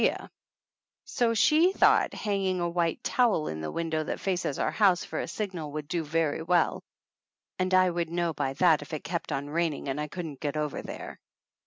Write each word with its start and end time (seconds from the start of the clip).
196 0.01 0.01
THE 0.01 0.07
ANNALS 0.07 0.31
OF 0.31 0.31
ANN 0.97 1.01
So 1.05 1.33
she 1.35 1.73
thought 1.73 2.13
hanging 2.15 2.59
a 2.59 2.67
white 2.67 3.03
towel 3.03 3.47
in 3.47 3.61
the 3.61 3.69
window 3.71 4.03
that 4.03 4.19
faces 4.19 4.57
our 4.57 4.71
house 4.71 5.03
for 5.05 5.19
a 5.19 5.27
signal 5.27 5.73
would 5.73 5.87
do 5.87 6.03
very 6.03 6.41
well, 6.41 6.81
and 7.59 7.71
I 7.71 7.91
could 7.91 8.09
know 8.09 8.33
by 8.33 8.53
that 8.53 8.81
if 8.81 8.93
it 8.93 9.03
kept 9.03 9.31
on 9.31 9.51
raining 9.51 9.89
and 9.89 10.01
I 10.01 10.07
couldn't 10.07 10.39
get 10.39 10.57
over 10.57 10.81
there. 10.81 11.19